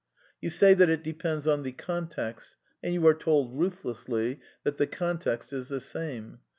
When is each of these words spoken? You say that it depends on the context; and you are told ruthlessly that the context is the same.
You 0.41 0.49
say 0.49 0.73
that 0.73 0.89
it 0.89 1.03
depends 1.03 1.45
on 1.45 1.61
the 1.61 1.73
context; 1.73 2.55
and 2.81 2.91
you 2.91 3.05
are 3.05 3.13
told 3.13 3.55
ruthlessly 3.55 4.39
that 4.63 4.77
the 4.79 4.87
context 4.87 5.53
is 5.53 5.67
the 5.69 5.79
same. 5.79 6.39